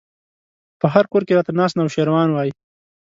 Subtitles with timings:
[0.79, 2.49] په هر کور کې راته ناست نوشيروان وای